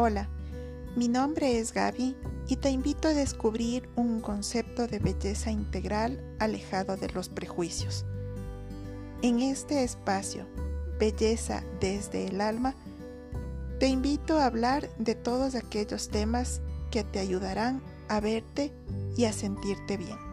Hola, 0.00 0.28
mi 0.94 1.08
nombre 1.08 1.58
es 1.58 1.72
Gaby 1.72 2.14
y 2.46 2.54
te 2.54 2.70
invito 2.70 3.08
a 3.08 3.14
descubrir 3.14 3.88
un 3.96 4.20
concepto 4.20 4.86
de 4.86 5.00
belleza 5.00 5.50
integral 5.50 6.22
alejado 6.38 6.96
de 6.96 7.08
los 7.08 7.28
prejuicios. 7.28 8.04
En 9.22 9.40
este 9.40 9.82
espacio, 9.82 10.46
Belleza 11.00 11.64
desde 11.80 12.28
el 12.28 12.40
alma, 12.40 12.76
te 13.80 13.88
invito 13.88 14.38
a 14.38 14.44
hablar 14.44 14.88
de 14.98 15.16
todos 15.16 15.56
aquellos 15.56 16.10
temas 16.10 16.60
que 16.92 17.02
te 17.02 17.18
ayudarán 17.18 17.82
a 18.08 18.20
verte 18.20 18.72
y 19.16 19.24
a 19.24 19.32
sentirte 19.32 19.96
bien. 19.96 20.27